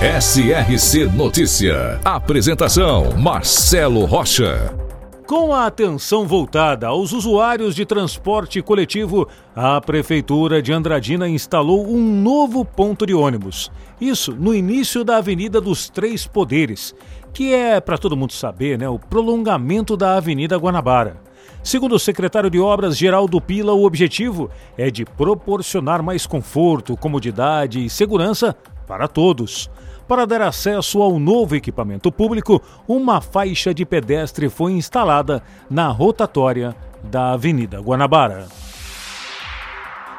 [0.00, 1.98] SRC Notícia.
[2.04, 4.72] Apresentação: Marcelo Rocha.
[5.26, 9.26] Com a atenção voltada aos usuários de transporte coletivo,
[9.56, 13.72] a Prefeitura de Andradina instalou um novo ponto de ônibus.
[14.00, 16.94] Isso no início da Avenida dos Três Poderes,
[17.32, 21.16] que é, para todo mundo saber, né, o prolongamento da Avenida Guanabara.
[21.60, 27.84] Segundo o secretário de Obras Geraldo Pila, o objetivo é de proporcionar mais conforto, comodidade
[27.84, 28.54] e segurança
[28.88, 29.70] para todos.
[30.08, 36.74] Para dar acesso ao novo equipamento público, uma faixa de pedestre foi instalada na rotatória
[37.04, 38.48] da Avenida Guanabara.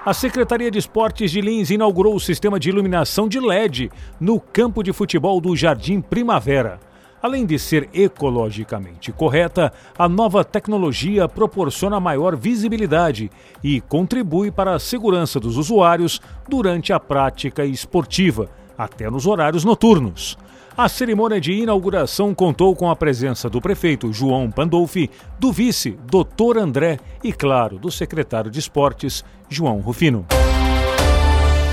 [0.06, 4.84] A Secretaria de Esportes de Lins inaugurou o sistema de iluminação de LED no campo
[4.84, 6.80] de futebol do Jardim Primavera.
[7.22, 13.30] Além de ser ecologicamente correta, a nova tecnologia proporciona maior visibilidade
[13.64, 20.38] e contribui para a segurança dos usuários durante a prática esportiva, até nos horários noturnos.
[20.78, 26.58] A cerimônia de inauguração contou com a presença do prefeito João Pandolfi, do vice, Dr.
[26.58, 30.26] André e, claro, do secretário de Esportes, João Rufino.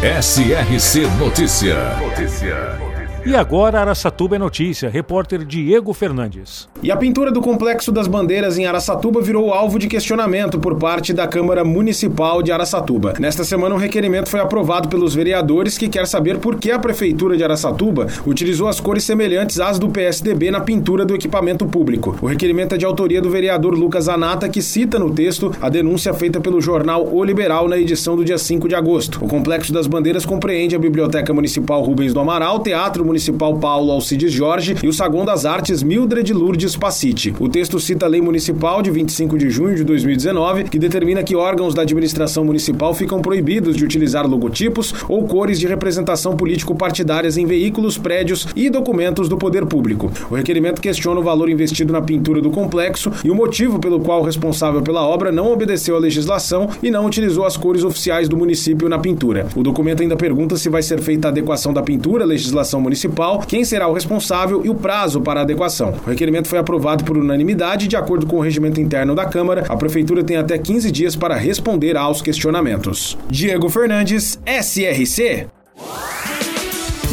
[0.02, 1.96] SRC Notícia.
[2.00, 3.05] Notícia.
[3.26, 6.68] E agora Araçatuba é notícia, repórter Diego Fernandes.
[6.80, 11.12] E a pintura do Complexo das Bandeiras em Araçatuba virou alvo de questionamento por parte
[11.12, 13.14] da Câmara Municipal de Araçatuba.
[13.18, 17.36] Nesta semana um requerimento foi aprovado pelos vereadores que quer saber por que a Prefeitura
[17.36, 22.16] de Araçatuba utilizou as cores semelhantes às do PSDB na pintura do equipamento público.
[22.22, 26.14] O requerimento é de autoria do vereador Lucas Anata, que cita no texto a denúncia
[26.14, 29.18] feita pelo jornal O Liberal na edição do dia 5 de agosto.
[29.24, 33.92] O Complexo das Bandeiras compreende a Biblioteca Municipal Rubens do Amaral, Teatro Municipal Municipal Paulo
[33.92, 37.34] Alcides Jorge e o Saguão das Artes Mildred Lourdes Pacite.
[37.40, 41.34] O texto cita a Lei Municipal de 25 de junho de 2019, que determina que
[41.34, 47.46] órgãos da administração municipal ficam proibidos de utilizar logotipos ou cores de representação político-partidárias em
[47.46, 50.12] veículos, prédios e documentos do poder público.
[50.30, 54.20] O requerimento questiona o valor investido na pintura do complexo e o motivo pelo qual
[54.20, 58.36] o responsável pela obra não obedeceu à legislação e não utilizou as cores oficiais do
[58.36, 59.46] município na pintura.
[59.56, 63.05] O documento ainda pergunta se vai ser feita a adequação da pintura à legislação municipal
[63.06, 65.94] municipal, quem será o responsável e o prazo para adequação.
[66.06, 69.64] O requerimento foi aprovado por unanimidade de acordo com o regimento interno da Câmara.
[69.68, 73.16] A Prefeitura tem até 15 dias para responder aos questionamentos.
[73.30, 75.55] Diego Fernandes, SRC.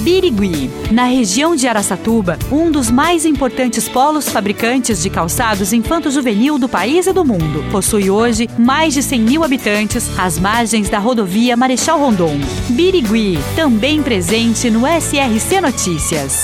[0.03, 6.67] Birigui, na região de Araçatuba, um dos mais importantes polos fabricantes de calçados infanto-juvenil do
[6.67, 7.63] país e do mundo.
[7.71, 12.33] Possui hoje mais de 100 mil habitantes às margens da rodovia Marechal Rondon.
[12.71, 16.43] Birigui, também presente no SRC Notícias.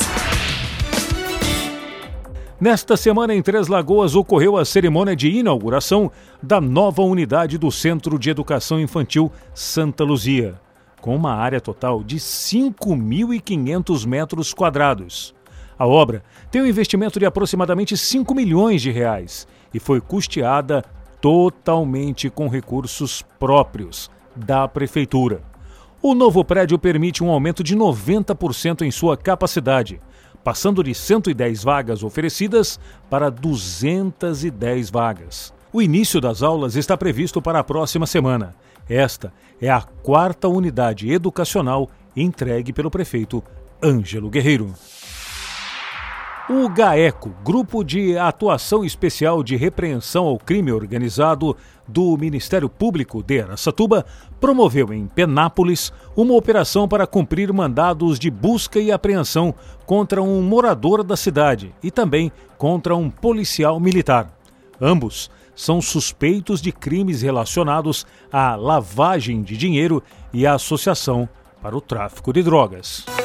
[2.62, 6.09] Nesta semana, em Três Lagoas, ocorreu a cerimônia de inauguração
[6.42, 10.56] da nova unidade do Centro de Educação Infantil Santa Luzia
[11.00, 15.34] com uma área total de 5.500 metros quadrados.
[15.78, 20.84] A obra tem um investimento de aproximadamente 5 milhões de reais e foi custeada
[21.22, 25.42] totalmente com recursos próprios da prefeitura.
[26.02, 30.02] O novo prédio permite um aumento de 90% em sua capacidade,
[30.44, 32.80] passando de 110 vagas oferecidas
[33.10, 35.54] para 210 vagas.
[35.72, 38.56] O início das aulas está previsto para a próxima semana
[38.90, 43.44] esta é a quarta unidade educacional entregue pelo prefeito
[43.84, 44.74] Ângelo Guerreiro.
[46.52, 51.56] O GAECO, Grupo de Atuação Especial de Repreensão ao Crime Organizado
[51.88, 54.04] do Ministério Público de Aracatuba,
[54.42, 59.54] promoveu em Penápolis uma operação para cumprir mandados de busca e apreensão
[59.86, 64.36] contra um morador da cidade e também contra um policial militar.
[64.81, 65.30] Ambos
[65.60, 70.02] são suspeitos de crimes relacionados à lavagem de dinheiro
[70.32, 71.28] e à associação
[71.62, 73.06] para o tráfico de drogas.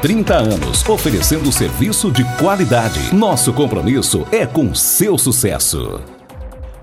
[0.00, 3.14] 30 anos, oferecendo serviço de qualidade.
[3.14, 6.00] Nosso compromisso é com seu sucesso.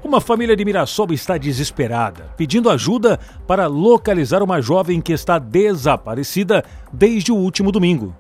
[0.04, 6.64] Uma família de Mirassol está desesperada, pedindo ajuda para localizar uma jovem que está desaparecida
[6.92, 8.16] desde o último domingo.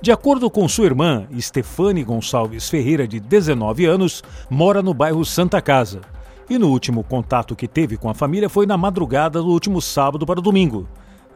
[0.00, 5.60] De acordo com sua irmã, Stefane Gonçalves Ferreira, de 19 anos, mora no bairro Santa
[5.60, 6.02] Casa.
[6.48, 10.24] E no último contato que teve com a família foi na madrugada do último sábado
[10.24, 10.86] para domingo.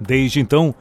[0.01, 0.75] Desde então,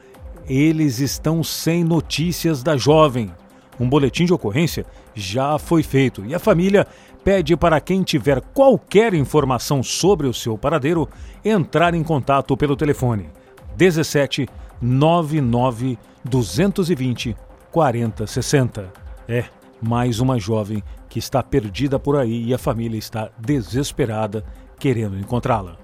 [0.50, 3.30] eles estão sem notícias da jovem.
[3.78, 6.84] Um boletim de ocorrência já foi feito e a família
[7.22, 11.08] pede para quem tiver qualquer informação sobre o seu paradeiro
[11.44, 13.28] entrar em contato pelo telefone
[13.76, 14.48] 17
[14.82, 17.36] 99 220
[17.70, 18.92] 4060.
[19.28, 19.44] É,
[19.80, 24.44] mais uma jovem que está perdida por aí e a família está desesperada
[24.80, 25.76] querendo encontrá-la.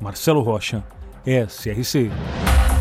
[0.00, 0.82] Marcelo Rocha,
[1.26, 2.10] SRC.